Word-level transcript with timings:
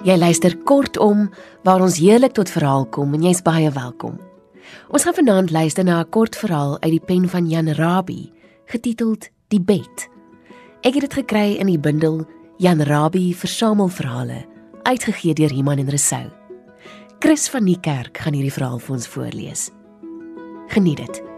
Jy 0.00 0.14
luister 0.16 0.54
kortom 0.64 1.26
waar 1.60 1.82
ons 1.84 1.98
heerlik 2.00 2.32
tot 2.32 2.48
verhaal 2.48 2.86
kom 2.88 3.12
en 3.12 3.24
jy's 3.26 3.42
baie 3.44 3.68
welkom. 3.74 4.14
Ons 4.88 5.04
gaan 5.04 5.16
vanaand 5.18 5.50
luister 5.52 5.84
na 5.84 6.00
'n 6.00 6.08
kort 6.08 6.36
verhaal 6.36 6.80
uit 6.80 6.90
die 6.90 7.04
pen 7.04 7.28
van 7.28 7.48
Jan 7.48 7.68
Rabie, 7.68 8.32
getiteld 8.64 9.28
Die 9.48 9.60
bed. 9.60 10.08
Ek 10.82 10.94
het 10.94 11.00
dit 11.00 11.14
gekry 11.14 11.58
in 11.58 11.66
die 11.66 11.78
bundel 11.78 12.24
Jan 12.56 12.80
Rabie 12.80 13.36
Versamelverhale, 13.36 14.46
uitgegee 14.84 15.34
deur 15.34 15.52
Iman 15.52 15.78
en 15.78 15.90
Resou. 15.90 16.30
Chris 17.18 17.48
van 17.48 17.64
die 17.64 17.80
kerk 17.80 18.18
gaan 18.18 18.32
hierdie 18.32 18.52
verhaal 18.52 18.78
vir 18.78 18.94
ons 18.94 19.06
voorlees. 19.06 19.70
Geniet 20.68 20.96
dit. 20.96 21.29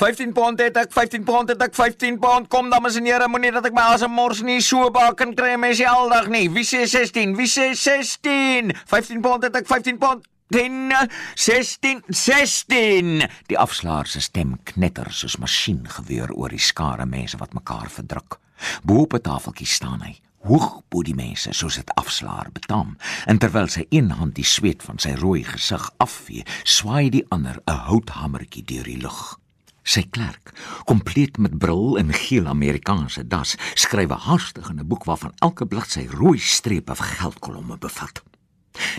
15 0.00 0.30
pond 0.32 0.60
het 0.64 0.78
ek 0.80 0.94
15 0.96 1.24
pond 1.28 1.50
het 1.52 1.60
ek 1.60 1.74
15 1.76 2.14
pond. 2.22 2.46
Kom 2.48 2.70
dames 2.72 2.94
en 2.96 3.04
here 3.04 3.26
moenie 3.28 3.50
dat 3.52 3.66
ek 3.68 3.74
my 3.76 3.82
asem 3.92 4.14
mors 4.16 4.38
nie. 4.40 4.56
So 4.64 4.86
baken 4.94 5.34
kry 5.36 5.58
mense 5.60 5.84
aldag 5.84 6.30
nie. 6.32 6.46
Wie 6.54 6.64
sê 6.64 6.86
16 6.88 7.34
wie 7.36 7.48
sê 7.50 7.66
16 7.76 8.72
15 8.88 9.20
pond 9.20 9.44
het 9.44 9.58
ek 9.60 9.68
15 9.68 9.98
pond. 10.00 10.24
10 10.56 10.94
16 11.36 12.00
16 12.08 13.26
die 13.52 13.58
afslaer 13.60 14.08
se 14.08 14.22
stem 14.24 14.56
knetter 14.72 15.12
soos 15.12 15.36
masjiengeweer 15.42 16.32
oor 16.32 16.56
die 16.56 16.62
skare 16.64 17.04
mense 17.04 17.36
wat 17.36 17.52
mekaar 17.52 17.92
verdruk. 17.92 18.38
Bo 18.80 19.04
op 19.04 19.18
'n 19.18 19.20
tafeltjie 19.28 19.68
staan 19.68 20.00
hy 20.00 20.14
hoog 20.48 20.80
bo 20.88 21.04
die 21.04 21.14
mense 21.14 21.52
soos 21.52 21.76
dit 21.76 21.94
afslaer 22.00 22.48
betam. 22.52 22.96
En 23.26 23.38
terwyl 23.38 23.68
sy 23.68 23.84
een 23.90 24.10
hand 24.16 24.34
die 24.34 24.48
sweet 24.48 24.82
van 24.82 24.98
sy 24.98 25.12
rooi 25.12 25.44
gesig 25.44 25.90
afvee 25.98 26.48
swaai 26.64 27.10
die 27.10 27.26
ander 27.28 27.60
'n 27.66 27.84
houthamertjie 27.92 28.64
deur 28.64 28.84
die 28.84 29.00
lug 29.04 29.36
Sy 29.82 30.02
klerk, 30.10 30.52
kompleet 30.84 31.38
met 31.38 31.58
bril 31.58 31.98
en 31.98 32.12
geel 32.12 32.46
Amerikaanse 32.46 33.26
das, 33.26 33.56
skryf 33.74 34.10
haastig 34.10 34.68
in 34.70 34.80
'n 34.80 34.86
boek 34.86 35.04
waarvan 35.04 35.32
elke 35.38 35.66
bladsy 35.66 36.06
rooi 36.06 36.38
strepe 36.38 36.92
of 36.92 36.98
geldkolomme 36.98 37.78
bevat. 37.78 38.22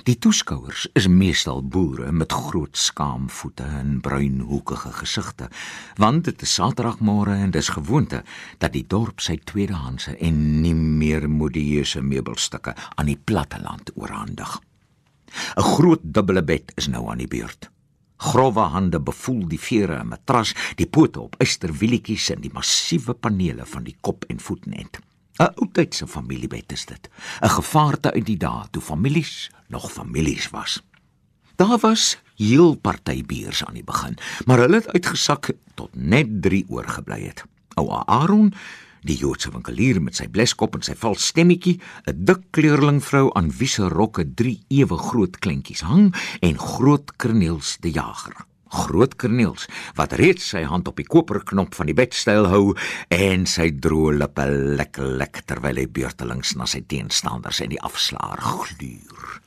Die 0.04 0.18
toeskouers 0.20 0.88
is 1.00 1.08
meestal 1.08 1.62
boere 1.64 2.12
met 2.12 2.32
groot 2.32 2.78
skaamvoete 2.78 3.64
en 3.64 4.02
bruin 4.02 4.40
hoekige 4.40 4.92
gesigte, 4.92 5.48
want 5.96 6.26
dit 6.28 6.42
is 6.42 6.54
Saterdagmôre 6.59 7.38
en 7.46 7.52
dis 7.52 7.70
gewoonte 7.70 8.24
dat 8.58 8.74
die 8.74 8.86
dorp 8.88 9.24
sy 9.24 9.38
tweedehandse 9.38 10.18
en 10.18 10.62
nie 10.62 10.76
meer 10.76 11.30
modieuse 11.30 12.02
meubelstukke 12.02 12.76
aan 12.96 13.06
die 13.06 13.20
platteland 13.24 13.92
oorhandig. 13.96 14.59
'n 15.58 15.64
Groot 15.64 16.02
dubbele 16.04 16.44
bed 16.44 16.72
is 16.76 16.88
nou 16.88 17.08
aan 17.09 17.24
die 17.24 17.28
beurt. 17.28 17.70
Grove 18.22 18.59
hande 18.59 19.00
bevoel 19.02 19.47
die 19.50 19.59
vere 19.59 19.95
en 19.97 20.11
matras, 20.11 20.53
die 20.77 20.86
pote 20.86 21.23
op 21.23 21.38
ysterwielietjies 21.41 22.28
en 22.36 22.44
die 22.44 22.52
massiewe 22.53 23.16
panele 23.17 23.66
van 23.66 23.88
die 23.88 23.95
kop 24.05 24.28
en 24.30 24.39
voetnet. 24.39 25.00
'n 25.41 25.50
Oudtydse 25.58 26.05
familiebed 26.08 26.72
is 26.72 26.86
dit, 26.86 27.09
'n 27.41 27.50
gevaarte 27.50 28.13
uit 28.13 28.25
die 28.25 28.38
dae 28.38 28.67
toe 28.72 28.81
families 28.81 29.50
nog 29.67 29.91
families 29.91 30.50
was. 30.50 30.81
Daar 31.55 31.78
was 31.81 32.19
heel 32.36 32.75
party 32.75 33.25
biers 33.25 33.66
aan 33.66 33.73
die 33.73 33.83
begin, 33.83 34.17
maar 34.45 34.58
hulle 34.58 34.75
het 34.75 34.94
uitgesak 34.94 35.53
tot 35.75 35.89
net 35.95 36.41
3 36.41 36.66
oorgebly 36.67 37.22
het. 37.25 37.44
Ouma 37.73 38.03
Aaron 38.06 38.53
Die 39.02 39.17
Joodse 39.17 39.49
winkelier 39.49 39.97
met 39.97 40.19
sy 40.19 40.27
bleskop 40.30 40.75
en 40.77 40.83
sy 40.85 40.94
vals 40.94 41.31
stemmetjie, 41.31 41.80
'n 42.05 42.25
dik 42.25 42.52
kleurling 42.53 43.02
vrou 43.02 43.31
aan 43.33 43.49
wie 43.49 43.67
se 43.67 43.89
rokke 43.89 44.25
drie 44.35 44.61
ewe 44.69 44.97
groot 44.97 45.39
kleintjies 45.41 45.81
hang 45.81 46.13
en 46.41 46.57
groot 46.57 47.17
Corneels 47.17 47.77
die 47.81 47.94
jager. 47.94 48.45
Groot 48.69 49.16
Corneels 49.17 49.66
wat 49.95 50.13
reeds 50.13 50.50
sy 50.53 50.63
hand 50.63 50.88
op 50.88 50.95
die 51.01 51.07
koperknop 51.07 51.73
van 51.75 51.90
die 51.90 51.97
bedstyl 51.97 52.45
hou 52.47 52.75
en 53.09 53.45
sy 53.45 53.72
droë 53.72 54.17
lippe 54.19 54.45
lekker 54.78 55.17
lekker 55.17 55.44
terwyl 55.50 55.81
hy 55.81 55.88
beurtelings 55.88 56.56
na 56.56 56.66
sy 56.66 56.81
teenstanders 56.85 57.59
en 57.59 57.69
die 57.69 57.81
afslaer 57.81 58.38
gluur. 58.38 59.41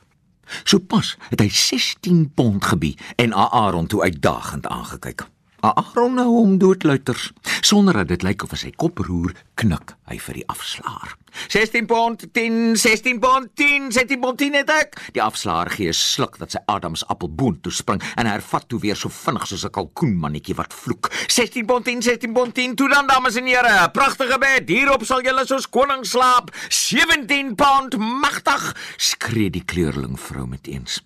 So 0.65 0.79
pas 0.79 1.15
het 1.29 1.39
hy 1.39 1.49
16 1.49 2.33
pond 2.35 2.63
gebie 2.63 2.97
en 3.15 3.33
Aaron 3.33 3.87
toe 3.87 4.03
uitdagend 4.03 4.67
aangekyk. 4.67 5.25
Aaron 5.73 6.13
nou 6.13 6.27
hom 6.27 6.57
doodluiters. 6.57 7.31
Sonder 7.61 7.93
dat 7.93 8.07
dit 8.07 8.21
lyk 8.21 8.43
of 8.43 8.51
hy 8.51 8.71
kop 8.77 8.99
roer, 9.07 9.33
knik 9.57 9.95
hy 10.05 10.17
vir 10.21 10.41
die 10.41 10.47
afslaer. 10.51 11.15
16 11.47 11.87
pond 11.89 12.25
10, 12.31 12.75
16 12.79 13.19
pond 13.19 13.49
10, 13.59 13.91
16 13.91 14.19
pond 14.19 14.37
10 14.37 14.53
het 14.59 14.69
ek. 14.69 14.95
Die 15.15 15.23
afslaer 15.23 15.69
gee 15.69 15.89
'n 15.89 15.93
sluk 15.93 16.37
dat 16.37 16.51
sy 16.51 16.59
Adams 16.65 17.05
appelboon 17.07 17.61
toe 17.61 17.71
spring 17.71 18.01
en 18.15 18.25
hervat 18.25 18.67
toe 18.67 18.79
weer 18.79 18.95
so 18.95 19.09
vinnig 19.09 19.47
soos 19.47 19.65
'n 19.65 19.69
kalkoenmannetjie 19.71 20.55
wat 20.55 20.73
vloek. 20.73 21.11
16 21.27 21.65
pond 21.65 21.85
10, 21.85 22.01
16 22.01 22.33
pond 22.33 22.53
10, 22.53 22.75
toe 22.75 22.89
dan 22.89 23.07
dames 23.07 23.35
en 23.35 23.45
here, 23.45 23.89
pragtige 23.91 24.37
bed. 24.37 24.69
Hierop 24.69 25.03
sal 25.03 25.21
julle 25.21 25.45
soos 25.45 25.69
koning 25.69 26.05
slaap. 26.05 26.55
17 26.69 27.55
pond 27.55 27.97
magtig, 27.97 28.75
skree 28.97 29.49
die 29.49 29.65
kleurling 29.65 30.19
vrou 30.19 30.47
met 30.47 30.67
eens. 30.67 31.01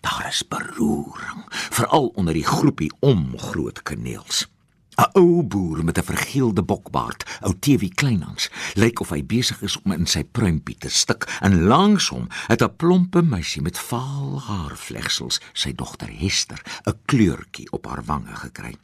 Daar 0.00 0.26
is 0.28 0.48
beroering, 0.48 1.44
veral 1.48 2.06
onder 2.06 2.34
die 2.34 2.46
groepie 2.46 2.92
om 3.00 3.38
groot 3.38 3.82
kaneels. 3.82 4.48
'n 5.00 5.10
Ou 5.12 5.42
boer 5.42 5.84
met 5.84 5.98
'n 5.98 6.02
vergeelde 6.02 6.62
bokbaard, 6.62 7.24
ou 7.40 7.54
TV 7.58 7.88
Kleinhans, 7.94 8.50
lyk 8.74 9.00
of 9.00 9.10
hy 9.10 9.24
besig 9.24 9.62
is 9.62 9.82
om 9.82 9.92
in 9.92 10.06
sy 10.06 10.24
pruimpie 10.24 10.76
te 10.76 10.88
stik 10.88 11.24
en 11.40 11.62
langs 11.62 12.08
hom 12.08 12.26
het 12.46 12.62
'n 12.62 12.76
plompe 12.76 13.22
meisie 13.22 13.62
met 13.62 13.78
vaal 13.78 14.40
haarvlegsels, 14.40 15.40
sy 15.52 15.72
dogter 15.72 16.08
Hester, 16.08 16.62
'n 16.84 16.98
kleurtjie 17.04 17.70
op 17.72 17.86
haar 17.86 18.04
wange 18.04 18.36
gekry. 18.36 18.76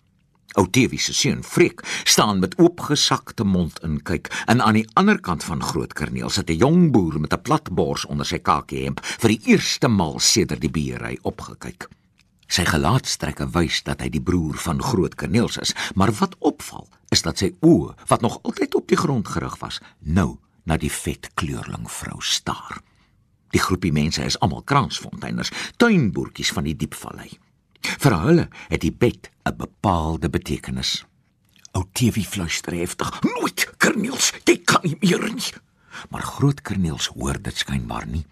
Oudtewie 0.56 0.98
se 0.98 1.12
seun, 1.12 1.42
Freek, 1.44 1.82
staan 2.04 2.38
met 2.38 2.54
oopgesakte 2.58 3.44
mond 3.44 3.78
en 3.84 3.98
kyk. 4.02 4.30
En 4.48 4.62
aan 4.62 4.78
die 4.78 4.86
ander 4.96 5.20
kant 5.20 5.44
van 5.44 5.62
Groot 5.62 5.92
Kerneel 5.92 6.30
sit 6.30 6.50
'n 6.50 6.56
jong 6.56 6.92
boer 6.92 7.20
met 7.20 7.32
'n 7.32 7.42
plat 7.42 7.70
bors 7.70 8.06
onder 8.06 8.26
sy 8.26 8.38
kakiehemp, 8.38 9.04
vir 9.04 9.28
die 9.28 9.40
eerste 9.44 9.88
maal 9.88 10.18
sedert 10.18 10.60
die 10.60 10.70
beery 10.70 11.18
opgekyk. 11.22 11.88
Sy 12.46 12.64
gelaatstrekke 12.64 13.50
wys 13.52 13.82
dat 13.82 14.00
hy 14.00 14.08
die 14.08 14.22
broer 14.22 14.54
van 14.54 14.82
Groot 14.82 15.14
Kerneels 15.14 15.58
is, 15.58 15.74
maar 15.94 16.12
wat 16.12 16.36
opval, 16.38 16.88
is 17.08 17.22
dat 17.22 17.38
sy 17.38 17.54
oë, 17.60 17.94
wat 18.06 18.20
nog 18.20 18.38
altyd 18.42 18.74
op 18.74 18.88
die 18.88 18.96
grond 18.96 19.28
gerig 19.28 19.58
was, 19.58 19.80
nou 19.98 20.38
na 20.64 20.76
die 20.76 20.92
vet 20.92 21.30
kleurling 21.34 21.90
vrou 21.90 22.20
staar. 22.20 22.80
Die 23.50 23.60
groepie 23.60 23.92
mense 23.92 24.24
is 24.24 24.38
almal 24.38 24.62
kransfonteiners, 24.62 25.50
tuinboertjies 25.76 26.52
van 26.52 26.64
die 26.64 26.76
diepvallei. 26.76 27.30
Vir 27.98 28.16
hulle 28.20 28.48
het 28.68 28.80
die 28.80 28.92
bed 28.92 29.30
'n 29.44 29.56
bepaalde 29.56 30.28
betekenis. 30.28 31.04
Ou 31.72 31.84
TV 31.92 32.24
fluister 32.24 32.72
heftig: 32.72 33.22
"Nooit, 33.22 33.70
Kerniels, 33.78 34.32
jy 34.44 34.56
kan 34.64 34.80
nie 34.82 34.96
meer 35.00 35.32
nie." 35.32 35.52
Maar 36.10 36.22
groot 36.22 36.62
Kerniels 36.62 37.06
hoor 37.06 37.42
dit 37.42 37.56
skynbaar 37.56 38.06
nie. 38.06 38.26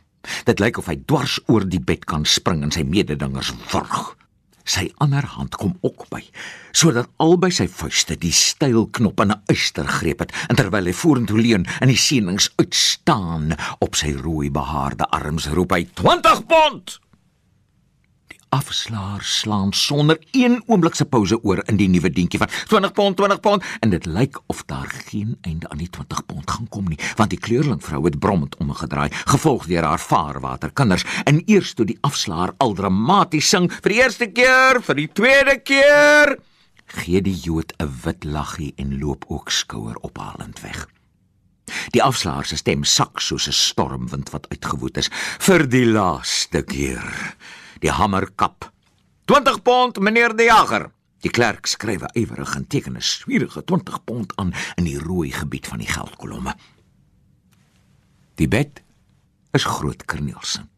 Dit 0.44 0.58
lyk 0.58 0.78
of 0.78 0.86
hy 0.86 0.96
dwars 1.06 1.38
oor 1.46 1.68
die 1.68 1.80
bed 1.80 2.04
kan 2.04 2.24
spring 2.24 2.62
en 2.62 2.70
sy 2.70 2.82
mededingers 2.82 3.52
wurg. 3.72 4.16
Sy 4.64 4.86
ander 5.04 5.26
hand 5.36 5.58
kom 5.60 5.74
ook 5.84 6.06
by, 6.08 6.22
sodat 6.72 7.10
albei 7.20 7.50
sy 7.52 7.66
vuiste 7.68 8.16
die 8.16 8.32
stylknop 8.32 9.20
in 9.20 9.32
'n 9.32 9.42
uister 9.52 9.84
greep 9.84 10.20
het, 10.20 10.32
en 10.48 10.56
terwyl 10.56 10.86
hy 10.86 10.92
vorentoe 10.92 11.40
leun 11.40 11.66
en 11.80 11.88
die 11.88 12.00
sienings 12.00 12.50
uitstaan 12.56 13.52
op 13.80 13.94
sy 13.94 14.16
rooi 14.16 14.50
behaarde 14.50 15.04
arms 15.10 15.46
roep 15.52 15.72
hy: 15.72 15.84
"20 15.84 16.46
pond!" 16.46 17.03
Afslaer 18.54 19.22
slaan 19.22 19.72
sonder 19.72 20.18
een 20.30 20.62
oomblik 20.66 20.94
se 20.94 21.04
pouse 21.04 21.38
oor 21.42 21.62
in 21.66 21.78
die 21.80 21.88
nuwe 21.90 22.10
dientjie 22.10 22.38
van 22.38 22.50
20 22.68 22.92
pond 22.92 23.16
20 23.16 23.40
pond. 23.40 23.64
En 23.80 23.90
dit 23.90 24.06
lyk 24.06 24.38
of 24.46 24.62
daar 24.70 24.90
geen 25.06 25.36
einde 25.40 25.68
aan 25.68 25.78
die 25.82 25.90
20 25.90 26.26
pond 26.26 26.50
gaan 26.50 26.68
kom 26.68 26.88
nie 26.88 26.98
want 27.16 27.30
die 27.30 27.38
kleurling 27.38 27.82
vrou 27.82 28.04
het 28.04 28.18
brommend 28.18 28.56
omgedraai 28.62 29.08
gevolg 29.34 29.66
deur 29.66 29.82
haar 29.82 30.00
vaarwater 30.00 30.72
kinders 30.72 31.04
en 31.24 31.42
eers 31.44 31.74
toe 31.74 31.86
die 31.86 31.98
afslaer 32.00 32.54
al 32.56 32.74
dramaties 32.78 33.48
sing 33.48 33.70
vir 33.72 33.94
die 33.94 34.00
eerste 34.02 34.30
keer 34.30 34.82
vir 34.86 35.00
die 35.02 35.10
tweede 35.12 35.58
keer 35.58 36.36
gee 37.00 37.22
die 37.22 37.36
jood 37.48 37.74
'n 37.78 37.90
wit 38.04 38.24
laggie 38.24 38.72
en 38.76 38.98
loop 38.98 39.24
ook 39.28 39.50
skouer 39.50 39.96
ophalend 39.96 40.60
weg. 40.60 40.86
Die 41.90 42.02
afslaer 42.02 42.44
se 42.44 42.56
stem 42.56 42.84
sak 42.84 43.20
soos 43.20 43.48
'n 43.48 43.52
stormwind 43.52 44.30
wat 44.30 44.48
uitgewoed 44.48 44.96
is. 44.96 45.10
Vir 45.38 45.68
die 45.68 45.86
laaste 45.86 46.62
keer 46.62 47.36
die 47.84 47.92
hamer 47.92 48.30
kap. 48.36 48.70
20 49.28 49.60
pond, 49.64 50.00
meneer 50.00 50.34
die 50.36 50.48
jager. 50.48 50.88
Die 51.24 51.32
klerk 51.32 51.68
skryf 51.68 52.04
ywerig 52.16 52.56
en 52.56 52.66
teken 52.68 52.96
'n 52.96 53.04
swierige 53.04 53.64
20 53.64 54.04
pond 54.04 54.32
aan 54.36 54.52
in 54.76 54.84
die 54.84 54.98
rooi 54.98 55.30
gebied 55.30 55.66
van 55.66 55.78
die 55.78 55.88
geldkolomme. 55.88 56.54
Die 58.36 58.48
bed 58.48 58.82
is 59.52 59.64
groot 59.64 60.04
Kernielsen. 60.04 60.68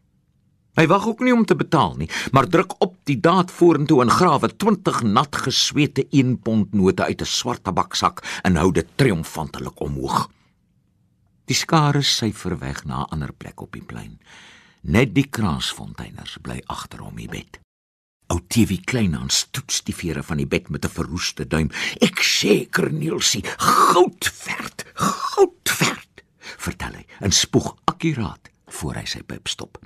Hy 0.76 0.86
wag 0.86 1.06
ook 1.06 1.20
nie 1.20 1.32
om 1.32 1.44
te 1.44 1.56
betaal 1.56 1.96
nie, 1.96 2.10
maar 2.32 2.46
druk 2.46 2.74
op 2.84 2.94
die 3.04 3.20
daad 3.20 3.50
vorentoe 3.50 4.02
en 4.02 4.10
grawe 4.10 4.56
20 4.56 5.02
nat 5.02 5.36
gesweete 5.36 6.06
1 6.10 6.38
pond 6.38 6.74
note 6.74 7.02
uit 7.02 7.20
'n 7.20 7.24
swart 7.24 7.64
tabaksak 7.64 8.22
en 8.42 8.56
hou 8.56 8.72
dit 8.72 8.86
triomfantelik 8.96 9.80
omhoog. 9.80 10.28
Die 11.44 11.56
skare 11.56 12.02
syfer 12.02 12.58
weg 12.58 12.84
na 12.84 13.00
'n 13.00 13.10
ander 13.10 13.32
plek 13.32 13.60
op 13.60 13.72
die 13.72 13.82
plein. 13.82 14.18
Net 14.86 15.16
die 15.16 15.24
kraasfonteiners 15.26 16.36
bly 16.46 16.60
agter 16.70 17.00
hom 17.02 17.16
die 17.18 17.26
bed. 17.26 17.56
Ou 18.30 18.38
TV 18.46 18.76
Kleinhans 18.86 19.40
toets 19.50 19.80
die 19.86 19.94
vere 19.94 20.22
van 20.22 20.38
die 20.38 20.46
bed 20.46 20.68
met 20.70 20.84
'n 20.86 20.94
verroeste 20.94 21.46
duim. 21.46 21.70
Ek 22.00 22.22
sê 22.22 22.70
Cornelsie, 22.70 23.42
goudverd, 23.58 24.84
goudverd, 24.94 26.22
vertel 26.38 26.94
hy 26.94 27.04
en 27.20 27.32
spoeg 27.32 27.74
akkuraat 27.84 28.50
voor 28.66 28.94
hy 28.94 29.04
sy 29.06 29.22
pyp 29.22 29.48
stop. 29.48 29.78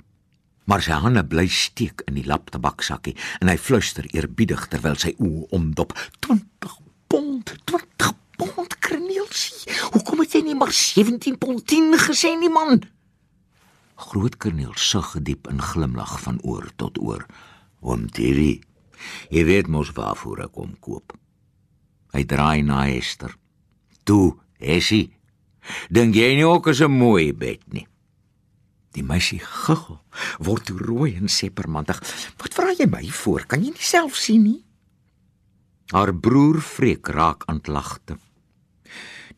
Maar 0.65 0.81
sy 0.81 0.91
hande 0.91 1.25
bly 1.25 1.47
steek 1.47 2.01
in 2.05 2.13
die 2.13 2.25
lap 2.25 2.51
tabaksakkie 2.51 3.17
en 3.39 3.47
hy 3.47 3.57
fluister 3.57 4.05
eerbiedig 4.13 4.67
terwyl 4.67 4.95
sy 4.95 5.15
oë 5.17 5.49
omdop. 5.49 5.97
20 6.19 6.77
pond, 7.07 7.55
20 7.65 8.13
pond 8.37 8.79
Cornelsie. 8.79 9.73
Hoekom 9.93 10.19
het 10.19 10.33
jy 10.33 10.41
nie 10.41 10.55
maar 10.55 10.71
17 10.71 11.37
pond 11.37 11.65
10 11.65 11.97
gesê 11.97 12.37
nie 12.37 12.53
man? 12.53 12.81
Groot 14.01 14.37
Cornel 14.41 14.73
sug 14.75 15.13
diep 15.21 15.47
in 15.51 15.61
glimlag 15.61 16.17
van 16.23 16.39
oor 16.41 16.65
tot 16.75 16.97
oor. 16.97 17.25
Oom 17.85 18.07
Terry, 18.09 18.61
jy 19.29 19.43
weet 19.45 19.69
mos 19.69 19.93
waarvoor 19.97 20.45
ek 20.47 20.55
kom 20.57 20.73
koop. 20.81 21.13
Hy 22.15 22.23
draai 22.25 22.65
na 22.65 22.87
Esther. 22.89 23.35
Toe, 24.03 24.33
Essie, 24.57 25.13
dink 25.93 26.17
jy 26.17 26.33
nie 26.35 26.47
ook 26.47 26.67
is 26.73 26.81
'n 26.81 26.91
mooi 26.91 27.33
bed 27.33 27.61
nie? 27.73 27.87
Die 28.91 29.03
meisie 29.03 29.39
guggel, 29.39 30.01
word 30.39 30.65
toe 30.65 30.77
rooi 30.77 31.15
en 31.15 31.29
sê 31.29 31.49
permantig: 31.49 32.01
"Wat 32.37 32.53
vra 32.53 32.73
jy 32.77 32.87
my 32.89 33.07
voor? 33.07 33.45
Kan 33.47 33.63
jy 33.63 33.71
nie 33.71 33.87
self 33.87 34.15
sien 34.15 34.43
nie?" 34.43 34.65
Haar 35.91 36.13
broer 36.13 36.61
vreek 36.61 37.07
raak 37.07 37.43
aan 37.45 37.61
klagte. 37.61 38.17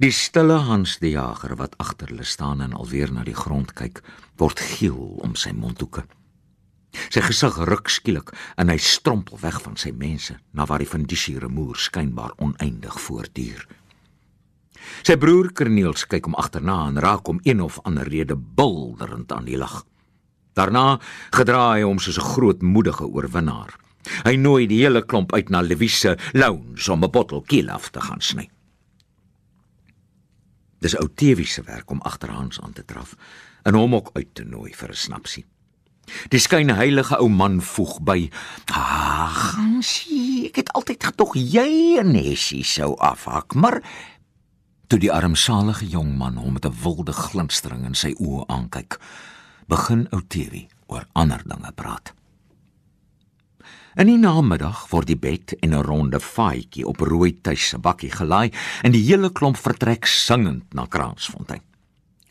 Die 0.01 0.12
stille 0.12 0.56
Hans 0.66 0.98
die 0.98 1.12
Jager 1.13 1.54
wat 1.60 1.75
agter 1.78 2.10
hulle 2.10 2.25
staan 2.25 2.62
en 2.66 2.74
alweer 2.74 3.12
na 3.13 3.22
die 3.28 3.38
grond 3.38 3.75
kyk, 3.78 4.01
word 4.42 4.60
geel 4.60 5.19
om 5.22 5.36
sy 5.38 5.51
mondhoeke. 5.54 6.01
Sy 7.13 7.22
gesig 7.25 7.57
ruk 7.69 7.90
skielik 7.90 8.31
en 8.57 8.72
hy 8.74 8.80
strompel 8.81 9.38
weg 9.42 9.60
van 9.62 9.78
sy 9.78 9.92
mense 9.94 10.38
na 10.54 10.66
waar 10.69 10.81
die 10.81 10.90
fundisie 10.90 11.38
remoer 11.42 11.78
skynbaar 11.78 12.34
oneindig 12.42 12.98
voortduur. 13.06 13.62
Sy 15.06 15.16
broer 15.22 15.51
Corneels 15.54 16.07
kyk 16.10 16.25
hom 16.28 16.38
agterna 16.42 16.80
en 16.89 17.00
raak 17.01 17.30
hom 17.30 17.42
een 17.46 17.62
of 17.62 17.80
ander 17.86 18.10
rede 18.10 18.36
bulderend 18.36 19.31
aan 19.31 19.46
die 19.46 19.57
lag. 19.57 19.84
Daarna 20.57 21.00
gedraai 21.34 21.81
hy 21.81 21.86
hom 21.86 22.00
soos 22.00 22.18
'n 22.18 22.30
grootmoedige 22.34 23.06
oorwinnaar. 23.06 23.78
Hy 24.25 24.36
nooi 24.36 24.68
die 24.68 24.81
hele 24.84 25.01
klomp 25.06 25.34
uit 25.34 25.50
na 25.50 25.62
Lewise 25.62 26.18
lounge 26.34 26.92
om 26.92 27.04
'n 27.04 27.12
bottel 27.12 27.42
kiel 27.42 27.69
af 27.69 27.89
te 27.89 28.01
gaan 28.01 28.22
sny. 28.22 28.50
Dis 30.84 30.98
ou 31.00 31.08
Tewie 31.08 31.48
se 31.48 31.64
werk 31.64 31.92
om 31.92 32.02
agterhands 32.04 32.60
aan 32.62 32.74
te 32.76 32.84
draf 32.86 33.16
en 33.64 33.78
hom 33.80 33.96
ook 33.96 34.10
uit 34.14 34.34
te 34.36 34.44
nooi 34.44 34.74
vir 34.76 34.90
'n 34.90 35.04
snapsie. 35.08 35.46
Die 36.30 36.40
skynheilige 36.40 37.18
ou 37.18 37.30
man 37.30 37.62
voeg 37.62 38.02
by: 38.02 38.30
"Ag, 38.66 39.56
Hansie, 39.56 40.48
ek 40.48 40.56
het 40.56 40.72
altyd 40.74 41.04
gedog 41.04 41.36
jy 41.36 41.98
en 42.00 42.12
Nessie 42.12 42.64
sou 42.64 42.98
afhak, 43.00 43.54
maar 43.54 43.82
toe 44.88 45.00
die 45.00 45.12
armsalige 45.12 45.88
jong 45.88 46.18
man 46.18 46.36
hom 46.36 46.54
met 46.54 46.66
'n 46.66 46.76
wilde 46.84 47.14
glinstering 47.14 47.86
in 47.86 47.96
sy 47.96 48.14
oë 48.20 48.48
aankyk, 48.48 49.00
begin 49.68 50.08
ou 50.12 50.22
Tewie 50.28 50.68
oor 50.88 51.08
ander 51.14 51.42
dinge 51.46 51.72
praat." 51.72 52.14
In 53.94 54.10
die 54.10 54.18
namiddag 54.18 54.88
word 54.90 55.06
die 55.06 55.19
bed 55.19 55.54
en 55.62 55.74
'n 55.74 55.86
ronde 55.86 56.19
faaitjie 56.19 56.86
op 56.88 57.01
rooi 57.06 57.38
tuis 57.42 57.68
se 57.69 57.78
bakkie 57.78 58.10
gelaai 58.10 58.50
en 58.81 58.92
die 58.92 59.04
hele 59.06 59.30
klomp 59.30 59.57
vertrek 59.57 60.06
singend 60.06 60.74
na 60.74 60.86
Kransfontein. 60.86 61.62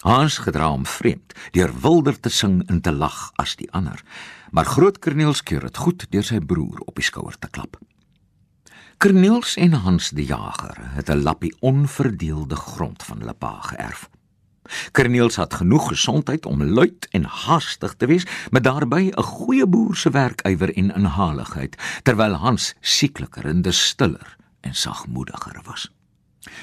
Hans 0.02 0.38
gedra 0.38 0.66
hom 0.68 0.86
vreemd, 0.86 1.32
deur 1.52 1.70
wilder 1.82 2.20
te 2.20 2.30
sing 2.30 2.62
en 2.66 2.80
te 2.80 2.92
lag 2.92 3.30
as 3.38 3.54
die 3.56 3.70
ander, 3.70 4.02
maar 4.50 4.66
groot 4.66 4.98
Corneels 4.98 5.42
keur 5.42 5.60
dit 5.60 5.76
goed 5.76 6.06
deur 6.10 6.24
sy 6.24 6.40
broer 6.40 6.80
op 6.80 6.98
die 6.98 7.06
skouer 7.06 7.38
te 7.38 7.48
klap. 7.48 7.78
Corneels 8.98 9.56
en 9.56 9.72
Hans 9.72 10.10
die 10.10 10.26
Jager 10.26 10.74
het 10.98 11.08
'n 11.10 11.22
lappie 11.22 11.54
onverdeelde 11.60 12.56
grond 12.56 13.02
van 13.02 13.18
hulle 13.18 13.34
pa 13.34 13.60
geërf. 13.60 14.08
Corneels 14.92 15.36
het 15.36 15.54
genoeg 15.54 15.88
gesondheid 15.88 16.46
om 16.46 16.64
luid 16.64 17.08
en 17.10 17.24
haastig 17.24 17.94
te 17.96 18.06
wees, 18.06 18.26
met 18.50 18.64
daarbey 18.64 19.12
'n 19.16 19.22
goeie 19.22 19.66
boer 19.66 19.96
se 19.96 20.10
werkywer 20.10 20.76
en 20.76 20.94
inhaligheid, 20.94 21.76
terwyl 22.02 22.34
Hans 22.34 22.74
siekliker 22.80 23.46
en 23.46 23.62
dus 23.62 23.88
stiller 23.88 24.36
en 24.60 24.74
sagmoediger 24.74 25.60
was. 25.64 25.90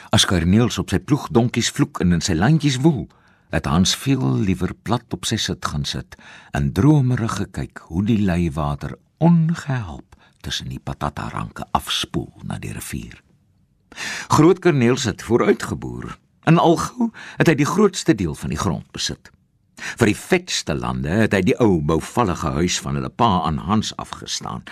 As 0.10 0.26
Corneels 0.26 0.78
op 0.78 0.90
sy 0.90 1.00
ploegdonkies 1.00 1.70
vloek 1.70 2.00
en 2.00 2.12
in 2.12 2.22
sy 2.22 2.34
landjies 2.34 2.80
woel, 2.84 3.08
het 3.50 3.66
Hans 3.66 3.96
veel 3.96 4.38
liewer 4.46 4.74
plat 4.84 5.14
op 5.14 5.26
sy 5.26 5.38
sit 5.38 5.66
gaan 5.66 5.86
sit 5.86 6.18
en 6.52 6.72
dromerig 6.74 7.40
gekyk 7.42 7.82
hoe 7.90 8.04
die 8.06 8.20
leiwater 8.22 8.98
ongehelp 9.18 10.16
tussen 10.46 10.70
die 10.70 10.80
patataranke 10.80 11.66
afspoel 11.72 12.32
na 12.44 12.60
die 12.60 12.74
rivier. 12.76 13.18
Groot 14.30 14.60
Corneels 14.62 15.04
het 15.10 15.24
vooruitgeboer 15.26 16.19
en 16.44 16.58
algou 16.58 17.12
het 17.38 17.48
hy 17.48 17.56
die 17.56 17.66
grootste 17.66 18.16
deel 18.16 18.36
van 18.36 18.50
die 18.50 18.60
grond 18.60 18.92
besit. 18.92 19.32
Vir 19.80 20.12
die 20.12 20.18
vetste 20.18 20.76
lande 20.76 21.10
het 21.10 21.34
hy 21.34 21.42
die 21.42 21.58
ou 21.60 21.80
bouvallige 21.82 22.52
huis 22.60 22.80
van 22.84 23.00
hulle 23.00 23.10
pa 23.10 23.42
aan 23.48 23.58
Hans 23.58 23.96
afgestaan. 23.96 24.64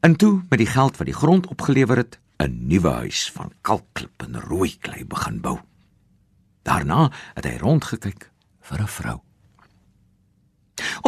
En 0.00 0.16
toe 0.16 0.42
met 0.50 0.58
die 0.58 0.70
geld 0.70 0.98
wat 0.98 1.06
die 1.06 1.20
grond 1.20 1.46
opgelewer 1.46 1.96
het, 1.96 2.18
'n 2.38 2.66
nuwe 2.66 2.90
huis 2.90 3.30
van 3.34 3.52
kalkklip 3.62 4.22
en 4.22 4.40
rooi 4.40 4.78
klei 4.78 5.04
begin 5.04 5.40
bou. 5.40 5.58
Daarna 6.62 7.10
het 7.34 7.44
hy 7.44 7.56
rondgekyk 7.58 8.30
vir 8.60 8.82
'n 8.82 8.86
vrou. 8.86 9.27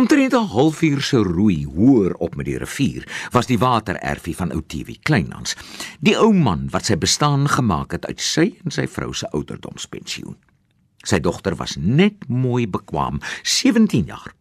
Omtrent 0.00 0.32
'n 0.32 0.46
halfuur 0.56 1.02
se 1.02 1.16
roei 1.16 1.64
hoër 1.64 2.14
op 2.14 2.34
met 2.34 2.46
die 2.46 2.58
rivier 2.58 3.28
was 3.30 3.46
die 3.46 3.58
watererfie 3.58 4.36
van 4.36 4.52
ou 4.52 4.62
TV 4.66 4.96
Kleinhans, 5.02 5.56
die 6.00 6.16
ou 6.16 6.32
man 6.32 6.68
wat 6.72 6.86
sy 6.88 6.96
bestaan 6.96 7.48
gemaak 7.48 7.92
het 7.92 8.06
uit 8.06 8.20
sy 8.20 8.46
en 8.64 8.72
sy 8.72 8.86
vrou 8.88 9.12
se 9.14 9.28
ouderdomspensioen. 9.36 10.38
Sy 11.04 11.20
dogter 11.20 11.56
was 11.56 11.76
net 11.76 12.24
mooi 12.28 12.64
bekwam, 12.68 13.20
17 13.42 14.06
jaar. 14.06 14.32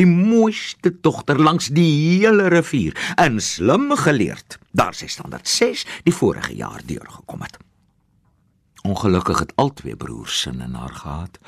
Die 0.00 0.06
mooiste 0.06 0.94
dogter 1.00 1.36
langs 1.36 1.68
die 1.68 1.92
hele 1.92 2.48
rivier, 2.48 2.96
en 3.16 3.40
slim 3.40 3.92
geleerd. 3.96 4.58
Daar 4.72 4.94
sy 4.94 5.06
standaard 5.06 5.48
6 5.48 5.84
die 6.04 6.14
vorige 6.14 6.56
jaar 6.56 6.80
deurgekom 6.86 7.42
het. 7.42 7.58
Ongelukkig 8.82 9.38
het 9.38 9.52
al 9.56 9.74
twee 9.74 9.96
broers 9.96 10.40
sin 10.40 10.60
in 10.60 10.74
haar 10.74 10.94
gehad. 10.94 11.38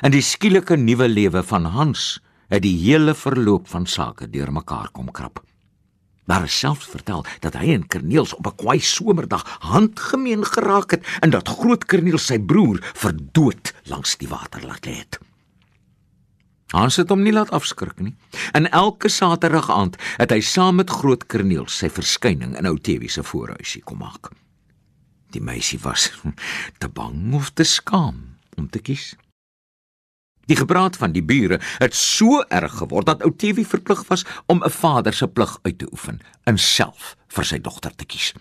En 0.00 0.10
die 0.10 0.22
skielike 0.22 0.76
nuwe 0.76 1.08
lewe 1.08 1.42
van 1.42 1.64
Hans 1.64 2.20
het 2.48 2.62
die 2.62 2.76
hele 2.78 3.14
verloop 3.14 3.68
van 3.68 3.86
sake 3.86 4.30
deurmekaar 4.30 4.90
kom 4.92 5.10
krap. 5.10 5.42
Daar 6.26 6.44
is 6.44 6.58
selfs 6.58 6.86
vertel 6.90 7.24
dat 7.40 7.54
hy 7.54 7.70
en 7.74 7.86
Corneels 7.86 8.34
op 8.34 8.46
'n 8.46 8.56
kwaai 8.56 8.80
somerdag 8.80 9.44
handgemeen 9.60 10.44
geraak 10.44 10.90
het 10.90 11.06
en 11.20 11.30
dat 11.30 11.48
groot 11.48 11.84
Corneels 11.84 12.26
sy 12.26 12.38
broer 12.38 12.78
verdood 12.94 13.74
langs 13.84 14.16
die 14.16 14.28
water 14.28 14.66
laat 14.66 14.86
lê 14.86 14.96
het. 14.98 15.18
Hans 16.74 16.96
het 16.96 17.08
hom 17.08 17.22
nie 17.22 17.32
laat 17.32 17.50
afskrik 17.50 18.00
nie. 18.00 18.14
En 18.52 18.70
elke 18.70 19.08
Saterdag 19.08 19.70
aand 19.70 19.96
het 20.16 20.30
hy 20.30 20.40
saam 20.40 20.74
met 20.74 20.90
groot 20.90 21.26
Corneels 21.26 21.76
sy 21.78 21.88
verskyning 21.88 22.56
in 22.58 22.66
Outewie 22.66 23.10
se 23.10 23.22
voorhuisie 23.22 23.82
kom 23.82 23.98
maak. 23.98 24.30
Die 25.30 25.42
meisie 25.42 25.78
was 25.82 26.10
te 26.80 26.88
bang 26.88 27.34
of 27.34 27.50
te 27.50 27.64
skaam 27.64 28.36
om 28.56 28.68
te 28.68 28.78
kies. 28.78 29.14
Die 30.46 30.56
gepraat 30.56 30.96
van 30.96 31.12
die 31.12 31.24
bure 31.24 31.60
het 31.78 31.94
so 31.94 32.42
erg 32.48 32.78
geword 32.78 33.06
dat 33.06 33.22
Outivi 33.22 33.64
verplig 33.66 34.04
was 34.08 34.24
om 34.46 34.62
'n 34.62 34.70
vader 34.70 35.12
se 35.12 35.28
plig 35.28 35.58
uit 35.62 35.78
te 35.78 35.88
oefen 35.92 36.20
en 36.44 36.58
self 36.58 37.16
vir 37.28 37.44
sy 37.44 37.58
dogter 37.58 37.94
te 37.94 38.04
kies. 38.04 38.32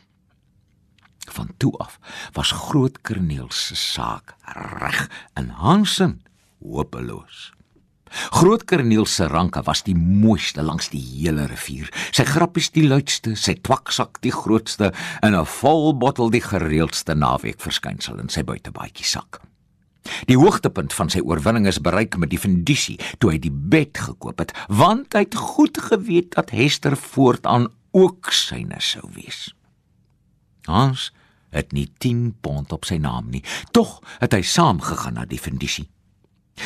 Van 1.29 1.49
toe 1.57 1.77
af 1.77 1.99
was 2.33 2.51
groot 2.51 3.01
Corneels 3.01 3.65
se 3.65 3.75
saak 3.75 4.35
reg 4.79 5.09
en 5.33 5.49
Hansen 5.49 6.21
hopeloos. 6.61 7.53
Groot 8.29 8.65
Corneels 8.65 9.15
se 9.15 9.27
ranke 9.27 9.61
was 9.61 9.83
die 9.83 9.95
mooiste 9.95 10.63
langs 10.63 10.89
die 10.89 11.01
hele 11.01 11.45
rivier. 11.45 11.89
Sy 12.11 12.23
grappies 12.23 12.69
die 12.71 12.87
luidste, 12.87 13.35
sy 13.35 13.57
twaksak 13.61 14.21
die 14.21 14.31
grootste 14.31 14.93
en 15.21 15.35
'n 15.35 15.45
vol 15.45 15.97
bottel 15.97 16.29
die 16.29 16.41
gereeldste 16.41 17.15
naweek 17.15 17.59
verskynsel 17.59 18.19
in 18.19 18.29
sy 18.29 18.43
buitebaadjie 18.43 19.05
sak. 19.05 19.41
Die 20.29 20.37
hoogtepunt 20.37 20.93
van 20.93 21.09
sy 21.13 21.21
oorwinning 21.25 21.67
is 21.69 21.81
bereik 21.81 22.17
met 22.21 22.31
die 22.31 22.41
fundisie 22.41 22.97
toe 23.19 23.33
hy 23.33 23.39
die 23.41 23.53
bed 23.53 23.97
gekoop 24.07 24.41
het, 24.43 24.53
want 24.67 25.13
hy 25.17 25.25
het 25.25 25.37
goed 25.37 25.77
geweet 25.89 26.35
dat 26.37 26.53
Hester 26.55 26.97
voortaan 26.97 27.69
ook 27.95 28.31
syne 28.33 28.79
sou 28.83 29.05
wees. 29.15 29.49
Hans 30.65 31.11
het 31.55 31.71
nie 31.71 31.87
10 32.03 32.33
pond 32.43 32.71
op 32.75 32.85
sy 32.87 32.97
naam 32.99 33.29
nie, 33.31 33.43
tog 33.71 34.01
het 34.19 34.35
hy 34.35 34.41
saamgegaan 34.43 35.15
na 35.19 35.25
die 35.29 35.39
fundisie. 35.39 35.87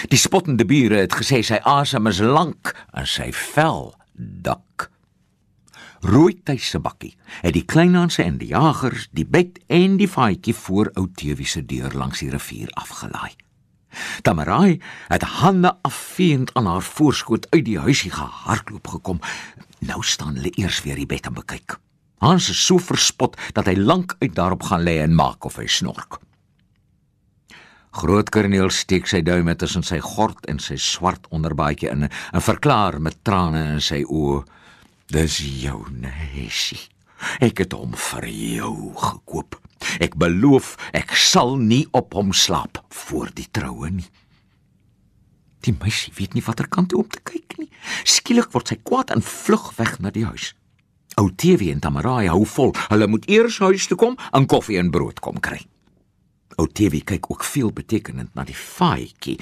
Die 0.10 0.22
spottende 0.22 0.66
bure 0.70 1.02
het 1.04 1.16
gesê 1.18 1.42
sy 1.46 1.60
asem 1.68 2.10
is 2.10 2.22
lank 2.22 2.74
en 2.94 3.08
sy 3.10 3.30
vel 3.34 3.94
dak. 4.14 4.90
Rooi 6.00 6.38
tuise 6.48 6.80
bakkie 6.80 7.16
het 7.42 7.54
die 7.54 7.66
kleinhanse 7.68 8.24
en 8.24 8.38
die 8.40 8.54
jagers 8.54 9.10
die 9.12 9.26
bed 9.28 9.60
en 9.68 9.98
die 10.00 10.08
faadjie 10.08 10.56
voor 10.56 10.92
ou 10.96 11.10
Tewie 11.12 11.48
se 11.48 11.66
deur 11.66 11.92
langs 11.92 12.24
die 12.24 12.32
rivier 12.32 12.72
afgelaai. 12.80 13.36
Tamarai 14.24 14.80
het 15.10 15.26
hande 15.42 15.74
afveend 15.82 16.54
aan 16.54 16.66
haar 16.66 16.86
voorskoot 16.86 17.48
uit 17.50 17.66
die 17.66 17.80
huisie 17.80 18.12
gehardloop 18.12 18.88
gekom. 18.88 19.20
Nou 19.80 20.04
staan 20.04 20.36
hulle 20.40 20.54
eers 20.56 20.82
weer 20.86 20.96
die 20.96 21.10
bed 21.10 21.28
en 21.28 21.36
bekyk. 21.36 21.80
Hans 22.24 22.50
is 22.50 22.66
so 22.66 22.80
verspot 22.80 23.36
dat 23.54 23.68
hy 23.68 23.76
lank 23.76 24.16
uit 24.20 24.36
daarop 24.36 24.64
gaan 24.70 24.84
lê 24.84 25.00
en 25.04 25.16
maak 25.16 25.46
of 25.46 25.60
hy 25.60 25.68
snork. 25.68 26.20
Groot 28.00 28.30
Kerneel 28.30 28.70
steek 28.70 29.08
sy 29.10 29.24
duim 29.26 29.50
tussen 29.58 29.84
sy 29.84 29.98
gord 30.04 30.46
en 30.52 30.60
sy 30.62 30.78
swart 30.78 31.26
onderbaadjie 31.34 31.90
in 31.90 32.06
en 32.08 32.44
verklaar 32.46 33.00
met 33.02 33.18
trane 33.26 33.64
in 33.74 33.82
sy 33.82 34.04
oë: 34.06 34.44
"Dis 35.10 35.40
jou 35.62 35.86
nesie. 35.90 36.80
Ek 37.42 37.58
het 37.58 37.74
hom 37.74 37.94
vir 37.94 38.28
jou 38.28 38.94
gekoop. 38.96 39.60
Ek 40.00 40.16
beloof 40.16 40.78
ek 40.94 41.16
sal 41.16 41.58
nie 41.58 41.88
op 41.92 42.14
hom 42.14 42.34
slaap 42.34 42.84
voor 42.90 43.30
die 43.34 43.48
troue 43.52 43.90
nie." 43.90 44.10
Die 45.66 45.76
meisie 45.76 46.14
weet 46.16 46.34
nie 46.34 46.44
watter 46.46 46.68
kant 46.68 46.90
toe 46.90 47.02
om 47.04 47.10
te 47.10 47.20
kyk 47.24 47.58
nie. 47.58 47.70
Skielik 48.08 48.54
word 48.54 48.72
sy 48.72 48.78
kwaad 48.80 49.12
en 49.12 49.26
vlug 49.26 49.74
weg 49.76 49.98
na 50.00 50.12
die 50.14 50.26
huis. 50.26 50.54
Ou 51.20 51.28
TV 51.36 51.72
en 51.74 51.82
Tamarai 51.84 52.30
hou 52.30 52.46
vol. 52.46 52.72
Hulle 52.92 53.08
moet 53.12 53.28
eers 53.28 53.60
huis 53.60 53.88
toe 53.90 53.98
kom 54.00 54.16
en 54.32 54.48
koffie 54.48 54.80
en 54.80 54.92
brood 54.94 55.20
kom 55.20 55.42
kry. 55.44 55.60
Ou 56.60 56.68
TV 56.68 57.02
kyk 57.08 57.30
ook 57.32 57.44
veel 57.48 57.72
betekenend 57.76 58.36
na 58.36 58.44
die 58.48 58.56
faaitjie, 58.56 59.38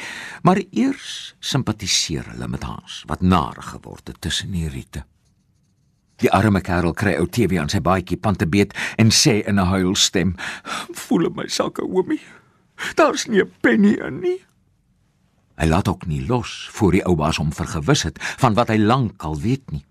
maar 0.45 0.61
eers 0.69 1.35
simpatiseer 1.39 2.25
hulle 2.33 2.49
met 2.49 2.65
Hans 2.65 3.03
wat 3.09 3.21
nar 3.25 3.57
geword 3.73 4.07
het 4.07 4.21
tussen 4.21 4.53
die 4.53 4.69
riete. 4.69 5.05
Die 6.17 6.31
arme 6.33 6.63
kerel 6.65 6.95
kry 6.97 7.13
ou 7.21 7.27
TV 7.29 7.59
aan 7.61 7.69
sy 7.69 7.81
baadjie 7.85 8.17
pante 8.17 8.47
beet 8.49 8.73
en 8.97 9.11
sê 9.13 9.43
in 9.45 9.59
'n 9.59 9.69
huilstem: 9.69 10.35
"Voel 10.93 11.29
my 11.29 11.47
sakke, 11.47 11.83
oomie. 11.83 12.21
Daar's 12.95 13.27
nie 13.27 13.41
'n 13.41 13.51
penny 13.61 13.93
in 14.01 14.19
nie." 14.19 14.41
Hy 15.57 15.65
laat 15.65 15.87
ook 15.87 16.05
nie 16.05 16.25
los 16.27 16.69
voor 16.71 16.91
die 16.91 17.05
ou 17.05 17.15
baas 17.15 17.37
hom 17.37 17.53
vergewis 17.53 18.03
het 18.03 18.17
van 18.37 18.53
wat 18.53 18.67
hy 18.67 18.77
lank 18.77 19.23
al 19.23 19.39
weet 19.41 19.71
nie. 19.71 19.85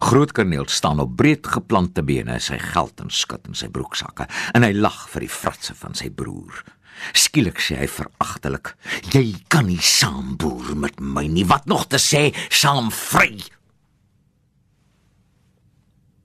Groot 0.00 0.32
Kerneel 0.32 0.68
staan 0.68 1.00
op 1.00 1.16
breed 1.16 1.46
geplante 1.46 2.02
bene, 2.02 2.38
sy 2.40 2.58
geld 2.58 3.00
en 3.00 3.10
skut 3.10 3.46
in 3.46 3.54
sy 3.54 3.68
broeksakke, 3.68 4.26
en 4.54 4.62
hy 4.62 4.72
lag 4.72 5.08
vir 5.08 5.20
die 5.20 5.28
fratse 5.28 5.74
van 5.74 5.94
sy 5.94 6.08
broer. 6.10 6.64
Skielik 7.12 7.60
sê 7.60 7.76
hy 7.76 7.86
veragtelik: 7.86 8.76
"Jy 9.12 9.34
kan 9.48 9.66
nie 9.66 9.80
saamboer 9.80 10.76
met 10.76 11.00
my 11.00 11.26
nie. 11.26 11.44
Wat 11.44 11.66
nog 11.66 11.86
te 11.86 11.96
sê, 11.96 12.34
saam 12.48 12.90
vry." 12.90 13.42